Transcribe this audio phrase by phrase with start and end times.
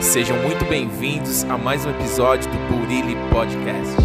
[0.00, 3.96] Sejam muito bem-vindos a mais um episódio do Burili Podcast.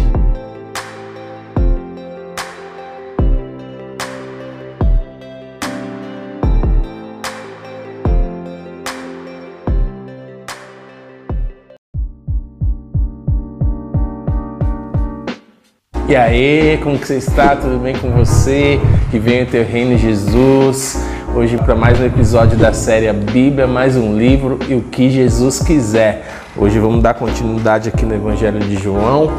[16.08, 17.54] E aí, como que você está?
[17.54, 18.80] Tudo bem com você?
[19.12, 21.13] Que venha o teu reino Jesus.
[21.36, 25.58] Hoje para mais um episódio da série Bíblia, mais um livro e o que Jesus
[25.58, 26.24] quiser.
[26.56, 29.32] Hoje vamos dar continuidade aqui no Evangelho de João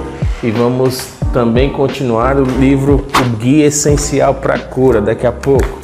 [0.44, 5.80] e vamos também continuar o livro O Guia Essencial para a Cura daqui a pouco.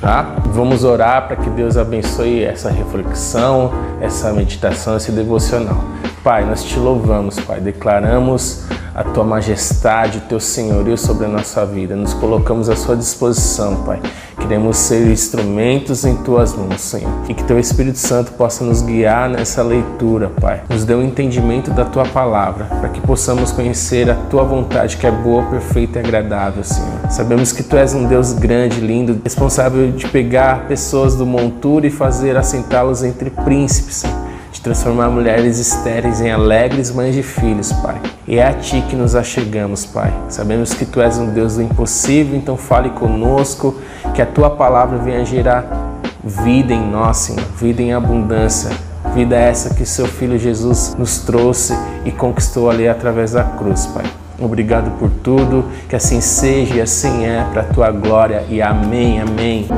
[0.00, 0.34] Tá?
[0.46, 5.84] Vamos orar para que Deus abençoe essa reflexão, essa meditação, esse devocional.
[6.24, 8.64] Pai, nós te louvamos, Pai, declaramos
[8.94, 11.94] a tua majestade, o teu senhorio sobre a nossa vida.
[11.94, 14.00] Nos colocamos à sua disposição, Pai.
[14.40, 17.12] Queremos ser instrumentos em tuas mãos, Senhor.
[17.28, 20.62] E que teu Espírito Santo possa nos guiar nessa leitura, Pai.
[20.70, 24.96] Nos dê o um entendimento da tua palavra, para que possamos conhecer a tua vontade,
[24.96, 27.10] que é boa, perfeita e agradável, Senhor.
[27.10, 31.90] Sabemos que tu és um Deus grande, lindo, responsável de pegar pessoas do monturo e
[31.90, 34.23] fazer assentá-los entre príncipes, Senhor
[34.60, 38.00] transformar mulheres estéreis em alegres mães de filhos, Pai.
[38.26, 40.12] E é a Ti que nos achegamos, Pai.
[40.28, 43.74] Sabemos que Tu és um Deus do impossível, então fale conosco,
[44.14, 48.70] que a Tua palavra venha gerar vida em nós, Senhor, vida em abundância.
[49.14, 54.04] Vida essa que Seu Filho Jesus nos trouxe e conquistou ali através da cruz, Pai.
[54.40, 59.20] Obrigado por tudo, que assim seja e assim é, para a Tua glória e amém,
[59.20, 59.68] amém.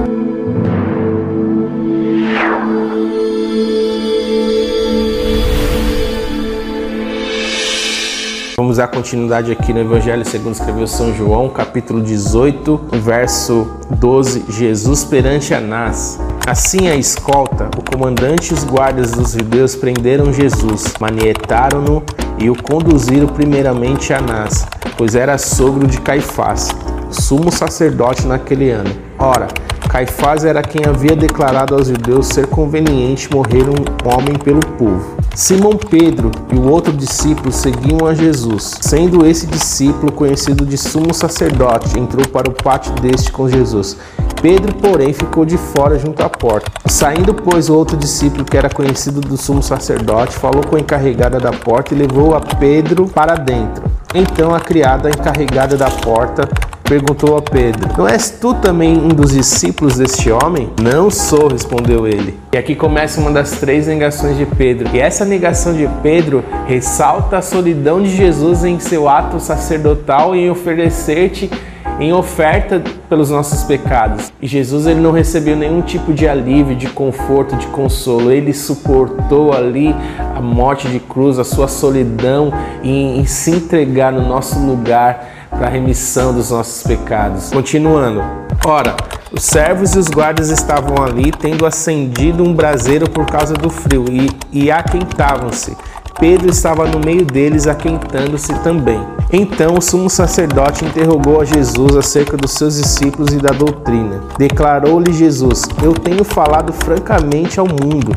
[8.57, 14.47] Vamos dar continuidade aqui no Evangelho segundo escreveu São João, capítulo 18, verso 12.
[14.49, 16.19] Jesus perante Anás.
[16.47, 22.03] Assim a escolta, o comandante e os guardas dos judeus prenderam Jesus, manietaram-no
[22.39, 26.75] e o conduziram primeiramente a Anás, pois era sogro de Caifás,
[27.11, 28.91] sumo sacerdote naquele ano.
[29.19, 29.49] Ora,
[29.87, 35.26] Caifás era quem havia declarado aos judeus ser conveniente morrer um homem pelo povo.
[35.37, 38.73] Simão Pedro e o outro discípulo seguiam a Jesus.
[38.81, 43.99] Sendo esse discípulo conhecido de sumo sacerdote, entrou para o pátio deste com Jesus.
[44.41, 46.73] Pedro, porém, ficou de fora junto à porta.
[46.87, 51.39] Saindo, pois, o outro discípulo, que era conhecido do sumo sacerdote, falou com a encarregada
[51.39, 53.85] da porta e levou a Pedro para dentro.
[54.15, 56.49] Então a criada encarregada da porta
[56.87, 60.71] perguntou a Pedro: Não és tu também um dos discípulos deste homem?
[60.81, 62.39] Não sou, respondeu ele.
[62.53, 64.89] E aqui começa uma das três negações de Pedro.
[64.95, 70.49] E essa negação de Pedro ressalta a solidão de Jesus em seu ato sacerdotal em
[70.49, 71.51] oferecer-te
[71.99, 74.31] em oferta pelos nossos pecados.
[74.41, 78.31] E Jesus ele não recebeu nenhum tipo de alívio, de conforto, de consolo.
[78.31, 79.95] Ele suportou ali
[80.35, 82.53] a morte de cruz, a sua solidão
[82.83, 87.51] em, em se entregar no nosso lugar para a remissão dos nossos pecados.
[87.51, 88.23] Continuando.
[88.65, 88.97] Ora,
[89.33, 94.05] os servos e os guardas estavam ali, tendo acendido um braseiro por causa do frio,
[94.11, 95.77] e, e aquentavam-se.
[96.19, 99.01] Pedro estava no meio deles, aquentando-se também.
[99.33, 104.23] Então o sumo sacerdote interrogou a Jesus acerca dos seus discípulos e da doutrina.
[104.39, 108.17] Declarou-lhe Jesus: Eu tenho falado francamente ao mundo.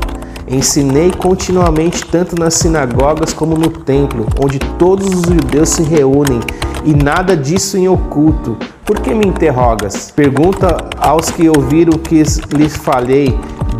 [0.49, 6.39] Ensinei continuamente tanto nas sinagogas como no templo, onde todos os judeus se reúnem,
[6.83, 8.57] e nada disso em oculto.
[8.83, 10.09] Por que me interrogas?
[10.09, 12.23] Pergunta aos que ouviram o que
[12.55, 13.37] lhes falei.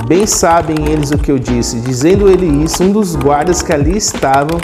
[0.08, 1.80] Bem sabem eles o que eu disse.
[1.80, 4.60] Dizendo ele isso, um dos guardas que ali estavam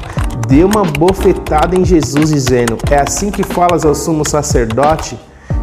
[0.47, 5.17] deu uma bofetada em Jesus, dizendo: É assim que falas ao sumo sacerdote?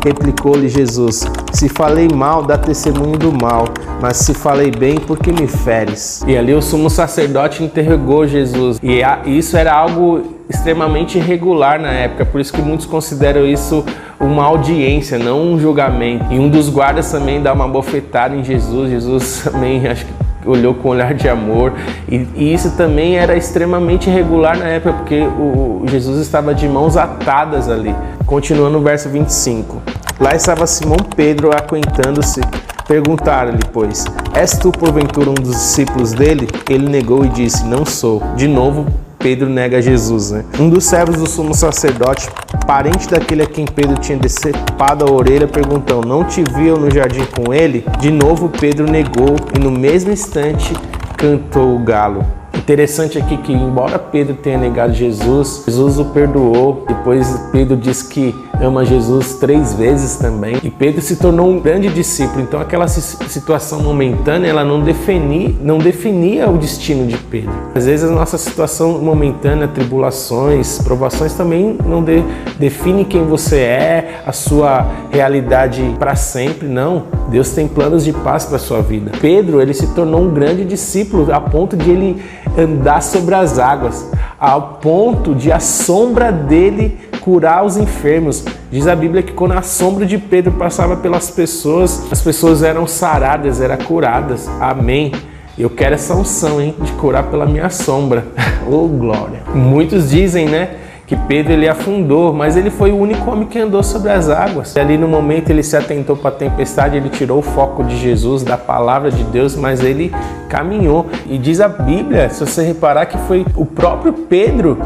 [0.05, 3.67] Replicou-lhe Jesus: Se falei mal, dá testemunho do mal,
[4.03, 6.25] mas se falei bem, por que me feres?
[6.27, 12.25] E ali o sumo sacerdote interrogou Jesus, e isso era algo extremamente irregular na época,
[12.25, 13.85] por isso que muitos consideram isso
[14.19, 16.25] uma audiência, não um julgamento.
[16.33, 20.13] E um dos guardas também dá uma bofetada em Jesus, Jesus também acho que
[20.45, 21.73] olhou com um olhar de amor.
[22.09, 26.97] E, e, isso também era extremamente irregular na época, porque o, Jesus estava de mãos
[26.97, 27.95] atadas ali.
[28.27, 29.81] Continuando no verso 25.
[30.19, 32.41] Lá estava Simão Pedro aquentando-se.
[32.87, 36.49] Perguntaram-lhe, pois, és tu porventura um dos discípulos dele?
[36.69, 38.23] Ele negou e disse, não sou.
[38.37, 38.87] De novo,
[39.23, 40.33] Pedro nega Jesus.
[40.33, 40.45] Né?
[40.59, 42.29] Um dos servos do sumo sacerdote,
[42.67, 47.25] parente daquele a quem Pedro tinha decepado a orelha, perguntou: Não te viu no jardim
[47.27, 47.85] com ele?
[48.01, 50.75] De novo Pedro negou e no mesmo instante
[51.17, 52.42] cantou o galo.
[52.57, 56.85] Interessante aqui que, embora Pedro tenha negado Jesus, Jesus o perdoou.
[56.87, 60.57] Depois, Pedro diz que ama Jesus três vezes também.
[60.63, 62.41] E Pedro se tornou um grande discípulo.
[62.41, 67.53] Então, aquela situação momentânea, ela não definia, não definia o destino de Pedro.
[67.75, 72.23] Às vezes, a nossa situação momentânea, tribulações, provações também não de,
[72.59, 76.69] define quem você é, a sua realidade para sempre.
[76.69, 77.05] Não.
[77.29, 79.11] Deus tem planos de paz para sua vida.
[79.21, 82.23] Pedro, ele se tornou um grande discípulo a ponto de ele
[82.57, 88.45] andar sobre as águas, ao ponto de a sombra dele curar os enfermos.
[88.71, 92.87] Diz a Bíblia que quando a sombra de Pedro passava pelas pessoas, as pessoas eram
[92.87, 94.49] saradas, eram curadas.
[94.61, 95.13] Amém.
[95.57, 98.25] Eu quero essa unção, hein, de curar pela minha sombra.
[98.67, 99.43] oh, glória.
[99.55, 100.77] Muitos dizem, né,
[101.13, 104.75] que Pedro ele afundou, mas ele foi o único homem que andou sobre as águas.
[104.75, 107.99] E ali no momento ele se atentou para a tempestade, ele tirou o foco de
[107.99, 110.11] Jesus, da palavra de Deus, mas ele
[110.49, 111.05] caminhou.
[111.27, 114.79] E diz a Bíblia, se você reparar, que foi o próprio Pedro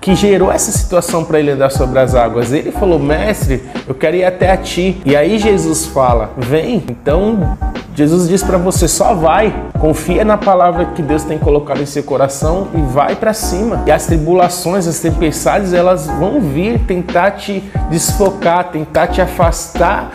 [0.00, 2.52] que gerou essa situação para ele andar sobre as águas.
[2.52, 5.02] Ele falou: Mestre, eu quero ir até a ti.
[5.04, 6.84] E aí Jesus fala: Vem.
[6.88, 7.56] Então
[7.94, 12.02] Jesus diz para você: só vai, confia na palavra que Deus tem colocado em seu
[12.02, 13.84] coração e vai para cima.
[13.86, 20.10] E as tribulações, as tempestades, elas vão vir tentar te desfocar, tentar te afastar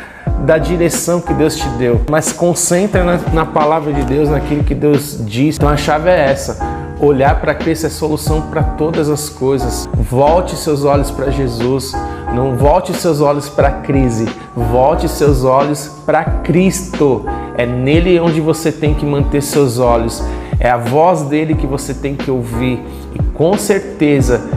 [0.45, 2.01] da direção que Deus te deu.
[2.09, 5.55] Mas concentra na, na palavra de Deus, naquilo que Deus diz.
[5.55, 9.87] Então a chave é essa Olhar para Cristo é solução para todas as coisas.
[9.93, 11.93] Volte seus olhos para Jesus.
[12.33, 14.27] Não volte seus olhos para a crise.
[14.55, 17.25] Volte seus olhos para Cristo.
[17.57, 20.23] É nele onde você tem que manter seus olhos.
[20.59, 22.79] É a voz dele que você tem que ouvir.
[23.13, 24.49] E com certeza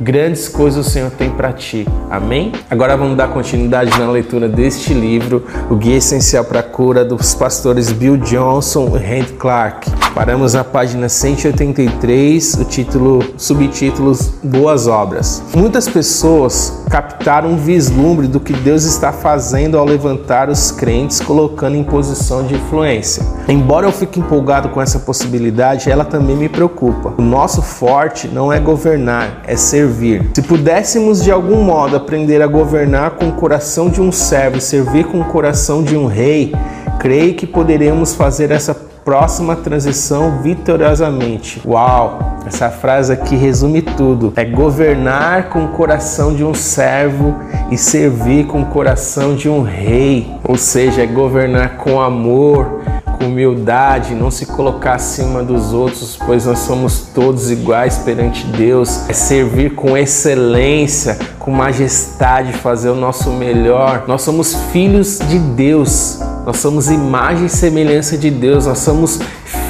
[0.00, 1.86] grandes coisas o Senhor tem para ti.
[2.10, 2.52] Amém?
[2.70, 7.34] Agora vamos dar continuidade na leitura deste livro, O Guia Essencial para a Cura, dos
[7.34, 9.90] pastores Bill Johnson e Randy Clark.
[10.14, 15.42] Paramos na página 183, o título, subtítulos Boas Obras.
[15.54, 21.76] Muitas pessoas captaram um vislumbre do que Deus está fazendo ao levantar os crentes, colocando
[21.76, 23.22] em posição de influência.
[23.46, 27.14] Embora eu fique empolgado com essa possibilidade, ela também me preocupa.
[27.16, 29.89] O nosso forte não é governar, é servir.
[30.34, 34.60] Se pudéssemos de algum modo aprender a governar com o coração de um servo e
[34.60, 36.54] servir com o coração de um rei,
[36.98, 41.60] creio que poderíamos fazer essa próxima transição vitoriosamente.
[41.66, 42.30] Uau!
[42.46, 44.32] Essa frase aqui resume tudo.
[44.36, 47.36] É governar com o coração de um servo
[47.70, 50.30] e servir com o coração de um rei.
[50.44, 52.80] Ou seja, é governar com amor,
[53.22, 59.08] humildade, não se colocar acima dos outros, pois nós somos todos iguais perante Deus.
[59.08, 64.04] É servir com excelência, com majestade, fazer o nosso melhor.
[64.06, 66.20] Nós somos filhos de Deus.
[66.44, 68.66] Nós somos imagem e semelhança de Deus.
[68.66, 69.20] Nós somos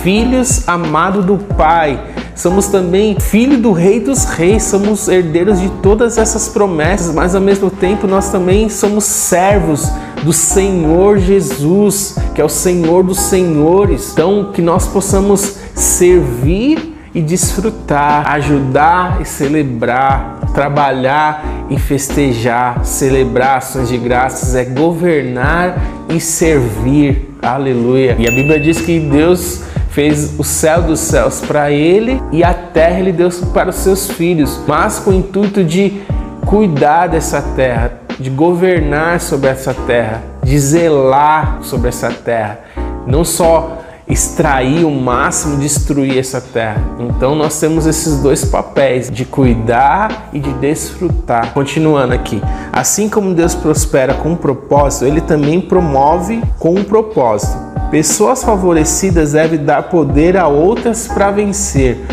[0.02, 2.02] filhos amados do Pai.
[2.34, 7.40] Somos também filho do Rei dos Reis, somos herdeiros de todas essas promessas, mas ao
[7.40, 9.90] mesmo tempo nós também somos servos
[10.22, 14.12] do Senhor Jesus, que é o Senhor dos Senhores.
[14.12, 23.88] Então, que nós possamos servir e desfrutar, ajudar e celebrar, trabalhar e festejar, celebrar ações
[23.88, 25.76] de graças, é governar
[26.08, 27.34] e servir.
[27.42, 28.16] Aleluia.
[28.18, 32.54] E a Bíblia diz que Deus fez o céu dos céus para ele e a
[32.54, 36.00] terra ele deu para os seus filhos, mas com o intuito de
[36.46, 42.60] cuidar dessa terra, de governar sobre essa terra, de zelar sobre essa terra,
[43.06, 43.79] não só
[44.10, 46.82] extrair o máximo, destruir essa terra.
[46.98, 51.52] Então nós temos esses dois papéis de cuidar e de desfrutar.
[51.52, 57.56] Continuando aqui, assim como Deus prospera com um propósito, Ele também promove com um propósito.
[57.90, 62.04] Pessoas favorecidas devem dar poder a outras para vencer.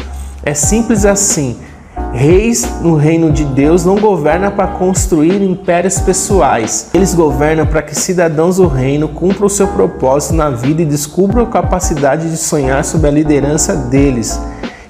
[0.44, 1.58] É simples assim.
[2.14, 6.90] Reis no reino de Deus não governam para construir impérios pessoais.
[6.94, 11.44] Eles governam para que cidadãos do reino cumpram o seu propósito na vida e descubram
[11.44, 14.40] a capacidade de sonhar sob a liderança deles.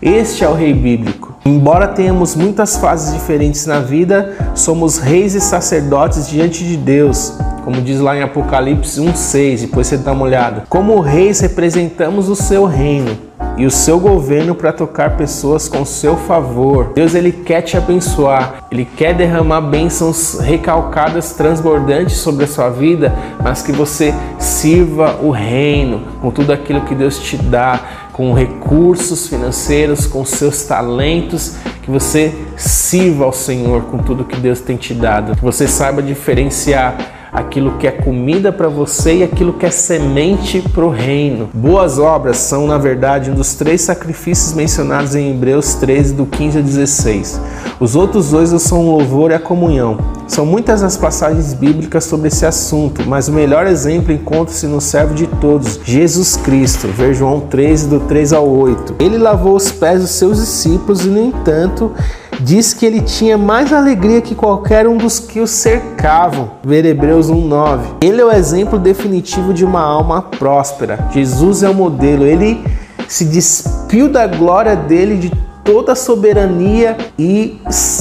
[0.01, 1.35] Este é o rei bíblico.
[1.43, 7.33] Embora tenhamos muitas fases diferentes na vida, somos reis e sacerdotes diante de Deus,
[7.63, 10.63] como diz lá em Apocalipse 1:6, depois você dá uma olhada.
[10.69, 13.26] Como reis representamos o seu reino
[13.57, 16.91] e o seu governo para tocar pessoas com seu favor.
[16.93, 23.13] Deus ele quer te abençoar, ele quer derramar bênçãos recalcadas, transbordantes sobre a sua vida,
[23.43, 27.79] mas que você sirva o reino com tudo aquilo que Deus te dá,
[28.13, 34.59] com recursos financeiros, com seus talentos, que você sirva ao Senhor com tudo que Deus
[34.59, 39.53] tem te dado, que você saiba diferenciar aquilo que é comida para você e aquilo
[39.53, 41.47] que é semente para o reino.
[41.53, 46.57] Boas obras são, na verdade, um dos três sacrifícios mencionados em Hebreus 13, do 15
[46.57, 47.41] a 16.
[47.79, 49.99] Os outros dois são o louvor e a comunhão.
[50.27, 55.13] São muitas as passagens bíblicas sobre esse assunto, mas o melhor exemplo encontra-se no servo
[55.13, 56.87] de todos, Jesus Cristo.
[56.87, 58.95] Ver João 13, do 3 ao 8.
[58.99, 61.91] Ele lavou os pés dos seus discípulos e, no entanto,
[62.39, 66.51] diz que ele tinha mais alegria que qualquer um dos que o cercavam.
[66.63, 67.95] Ver Hebreus 1:9.
[68.01, 71.07] Ele é o exemplo definitivo de uma alma próspera.
[71.11, 72.25] Jesus é o modelo.
[72.25, 72.63] Ele
[73.07, 75.31] se despiu da glória dele de
[75.67, 77.59] toda a soberania e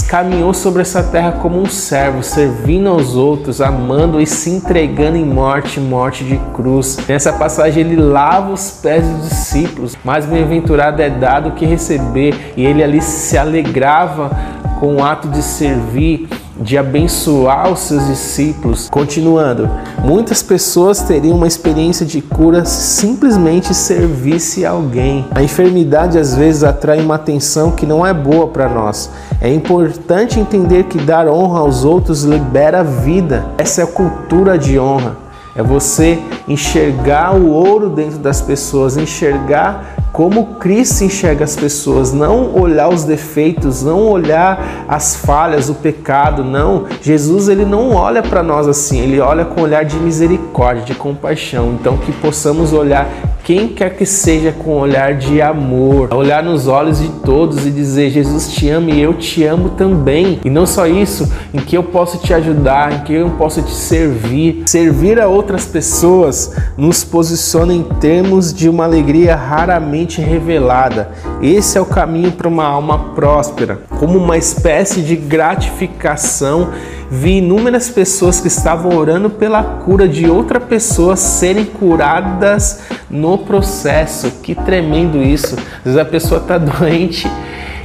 [0.09, 5.25] caminhou sobre essa terra como um servo, servindo aos outros, amando e se entregando em
[5.25, 6.97] morte, morte de cruz.
[7.09, 12.65] Nessa passagem ele lava os pés dos discípulos, mais bem-aventurado é dado que receber, e
[12.65, 14.31] ele ali se alegrava
[14.79, 16.29] com o ato de servir
[16.61, 18.89] de abençoar os seus discípulos.
[18.91, 19.69] Continuando,
[20.03, 25.27] muitas pessoas teriam uma experiência de cura se simplesmente servisse alguém.
[25.31, 29.11] A enfermidade às vezes atrai uma atenção que não é boa para nós.
[29.41, 33.47] É importante entender que dar honra aos outros libera vida.
[33.59, 35.17] Essa é a cultura de honra.
[35.55, 42.59] É você enxergar o ouro dentro das pessoas, enxergar como Cristo enxerga as pessoas, não
[42.59, 46.87] olhar os defeitos, não olhar as falhas, o pecado, não.
[47.03, 51.77] Jesus ele não olha para nós assim, ele olha com olhar de misericórdia, de compaixão.
[51.79, 53.07] Então que possamos olhar
[53.47, 58.11] quem quer que seja com olhar de amor, olhar nos olhos de todos e dizer:
[58.11, 60.41] Jesus te ama e eu te amo também.
[60.45, 63.71] E não só isso, em que eu posso te ajudar, em que eu posso te
[63.71, 64.65] servir.
[64.67, 71.13] Servir a outras pessoas nos posiciona em termos de uma alegria raramente revelada.
[71.43, 76.69] Esse é o caminho para uma alma próspera, como uma espécie de gratificação
[77.11, 84.31] vi inúmeras pessoas que estavam orando pela cura de outra pessoa serem curadas no processo.
[84.43, 85.57] Que tremendo isso!
[85.79, 87.31] Às vezes a pessoa está doente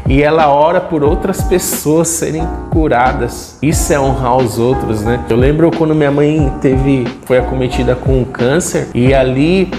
[0.07, 3.57] e ela ora por outras pessoas serem curadas.
[3.61, 5.23] Isso é honrar os outros, né?
[5.29, 9.71] Eu lembro quando minha mãe teve foi acometida com câncer e ali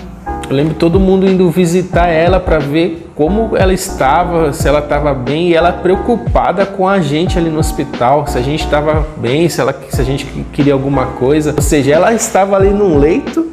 [0.48, 5.14] eu lembro todo mundo indo visitar ela para ver como ela estava, se ela estava
[5.14, 9.48] bem, e ela preocupada com a gente ali no hospital, se a gente estava bem,
[9.48, 11.54] se, ela, se a gente queria alguma coisa.
[11.56, 13.52] Ou seja, ela estava ali num leito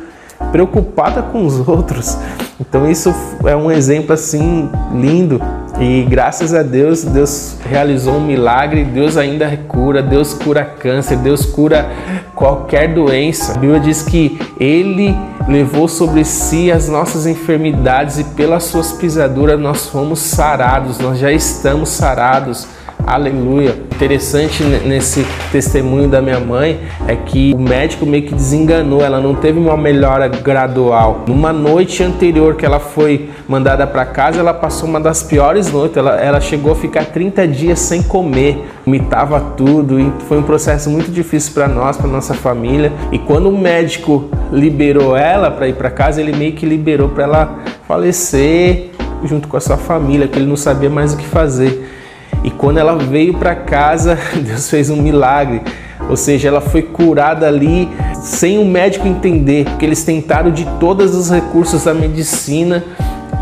[0.51, 2.17] preocupada com os outros.
[2.59, 3.13] Então isso
[3.45, 5.39] é um exemplo assim lindo
[5.79, 11.45] e graças a Deus, Deus realizou um milagre, Deus ainda cura, Deus cura câncer, Deus
[11.45, 11.89] cura
[12.35, 13.53] qualquer doença.
[13.53, 15.15] A Bíblia diz que ele
[15.47, 21.31] levou sobre si as nossas enfermidades e pelas suas pisaduras nós fomos sarados, nós já
[21.31, 22.67] estamos sarados.
[23.09, 23.75] Aleluia.
[23.95, 29.33] Interessante nesse testemunho da minha mãe é que o médico meio que desenganou, ela não
[29.33, 31.23] teve uma melhora gradual.
[31.25, 35.97] Numa noite anterior que ela foi mandada para casa, ela passou uma das piores noites.
[35.97, 40.87] Ela, ela chegou a ficar 30 dias sem comer, vomitava tudo e foi um processo
[40.87, 42.93] muito difícil para nós, para nossa família.
[43.11, 47.23] E quando o médico liberou ela para ir para casa, ele meio que liberou para
[47.23, 48.91] ela falecer
[49.25, 51.97] junto com a sua família, que ele não sabia mais o que fazer.
[52.43, 55.61] E quando ela veio para casa, Deus fez um milagre.
[56.09, 61.15] Ou seja, ela foi curada ali sem o médico entender, porque eles tentaram de todos
[61.15, 62.83] os recursos da medicina,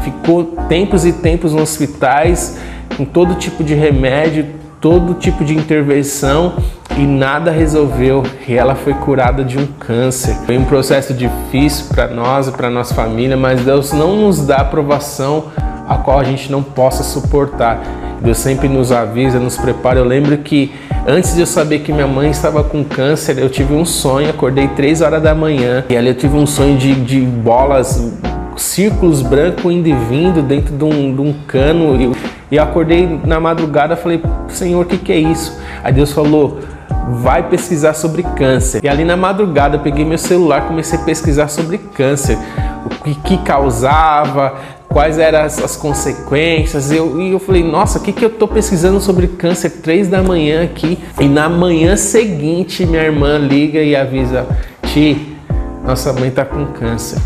[0.04, 2.58] ficou tempos e tempos nos hospitais,
[2.96, 4.48] com todo tipo de remédio,
[4.82, 6.56] todo tipo de intervenção
[6.98, 8.24] e nada resolveu.
[8.48, 10.36] E ela foi curada de um câncer.
[10.46, 14.58] Foi um processo difícil para nós e para nossa família, mas Deus não nos dá
[14.58, 15.46] aprovação
[15.88, 17.82] a qual a gente não possa suportar.
[18.22, 20.00] Deus sempre nos avisa, nos prepara.
[20.00, 20.72] Eu lembro que
[21.08, 24.68] antes de eu saber que minha mãe estava com câncer, eu tive um sonho, acordei
[24.70, 28.12] 3 horas da manhã e ali eu tive um sonho de, de bolas,
[28.56, 31.96] círculos brancos indo e vindo dentro de um, de um cano.
[32.52, 35.60] E, eu acordei na madrugada falei, Senhor, o que, que é isso?
[35.84, 36.60] Aí Deus falou,
[37.10, 38.84] vai pesquisar sobre câncer.
[38.84, 42.38] E ali na madrugada eu peguei meu celular, comecei a pesquisar sobre câncer,
[42.86, 44.56] o que causava,
[44.90, 46.92] quais eram as, as consequências.
[46.92, 50.22] Eu, e eu falei, nossa, o que, que eu estou pesquisando sobre câncer três da
[50.22, 50.98] manhã aqui?
[51.20, 54.48] E na manhã seguinte, minha irmã liga e avisa,
[54.84, 55.38] Ti,
[55.84, 57.22] nossa mãe está com câncer.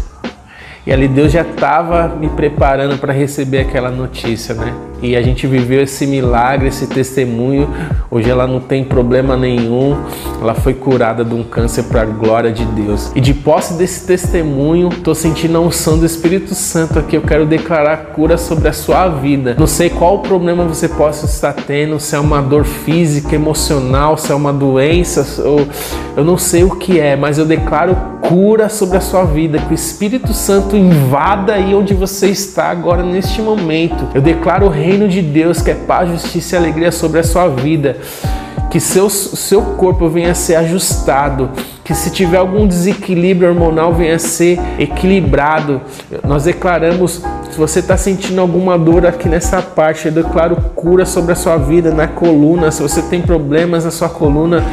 [0.85, 4.90] E ali Deus já estava me preparando para receber aquela notícia, né?
[5.01, 7.67] E a gente viveu esse milagre, esse testemunho.
[8.09, 9.97] Hoje ela não tem problema nenhum,
[10.41, 13.11] ela foi curada de um câncer para a glória de Deus.
[13.15, 17.15] E de posse desse testemunho, estou sentindo a unção do Espírito Santo aqui.
[17.15, 19.55] Eu quero declarar cura sobre a sua vida.
[19.57, 24.31] Não sei qual problema você possa estar tendo, se é uma dor física, emocional, se
[24.31, 25.67] é uma doença, ou
[26.15, 29.71] eu não sei o que é, mas eu declaro cura sobre a sua vida, que
[29.71, 34.07] o Espírito Santo invada aí onde você está agora neste momento.
[34.13, 37.47] Eu declaro o reino de Deus, que é paz, justiça e alegria sobre a sua
[37.47, 37.97] vida.
[38.69, 41.49] Que seu, seu corpo venha a ser ajustado,
[41.83, 45.81] que se tiver algum desequilíbrio hormonal venha a ser equilibrado.
[46.25, 51.33] Nós declaramos, se você está sentindo alguma dor aqui nessa parte, eu declaro cura sobre
[51.33, 52.71] a sua vida, na coluna.
[52.71, 54.63] Se você tem problemas na sua coluna,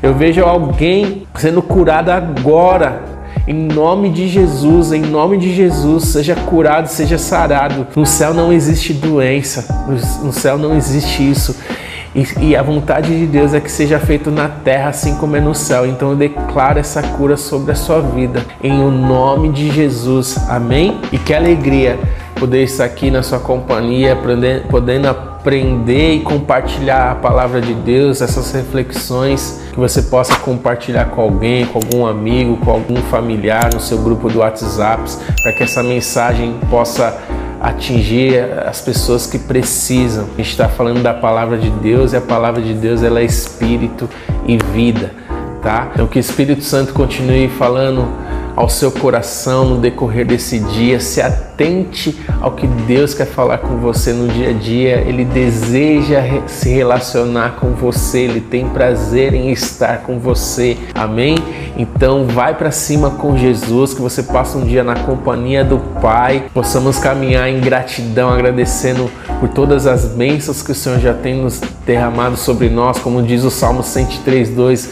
[0.00, 3.02] eu vejo alguém sendo curado agora.
[3.46, 7.86] Em nome de Jesus, em nome de Jesus, seja curado, seja sarado.
[7.96, 9.66] No céu não existe doença,
[10.22, 11.56] no céu não existe isso.
[12.40, 15.54] E, a vontade de Deus é que seja feito na terra assim como é no
[15.54, 15.86] céu.
[15.86, 20.36] Então eu declaro essa cura sobre a sua vida, em o nome de Jesus.
[20.48, 20.98] Amém?
[21.12, 21.98] E que alegria
[22.34, 24.18] poder estar aqui na sua companhia,
[24.68, 31.66] podendo aprender e compartilhar a palavra de Deus, essas reflexões você possa compartilhar com alguém,
[31.66, 35.02] com algum amigo, com algum familiar no seu grupo do WhatsApp,
[35.42, 37.18] para que essa mensagem possa
[37.60, 40.24] atingir as pessoas que precisam.
[40.34, 43.24] A gente está falando da palavra de Deus e a palavra de Deus ela é
[43.24, 44.08] espírito
[44.46, 45.12] e vida,
[45.62, 45.90] tá?
[45.92, 48.08] Então que o Espírito Santo continue falando
[48.60, 53.78] ao seu coração no decorrer desse dia, se atente ao que Deus quer falar com
[53.78, 55.02] você no dia a dia.
[55.06, 60.76] Ele deseja se relacionar com você, ele tem prazer em estar com você.
[60.94, 61.36] Amém?
[61.74, 66.44] Então vai para cima com Jesus, que você passe um dia na companhia do Pai,
[66.52, 71.62] possamos caminhar em gratidão, agradecendo por todas as bênçãos que o Senhor já tem nos
[71.86, 74.90] derramado sobre nós, como diz o Salmo 103:2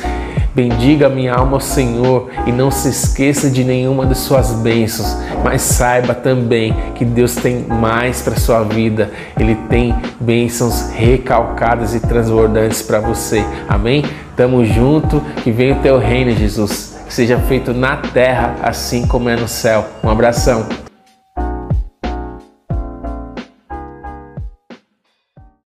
[0.54, 5.62] Bendiga minha alma ao Senhor e não se esqueça de nenhuma de suas bênçãos, mas
[5.62, 9.10] saiba também que Deus tem mais para sua vida.
[9.38, 13.44] Ele tem bênçãos recalcadas e transbordantes para você.
[13.68, 14.04] Amém?
[14.36, 16.96] Tamo junto, que venha o teu reino, Jesus.
[17.06, 19.86] Que seja feito na terra assim como é no céu.
[20.02, 20.87] Um abração.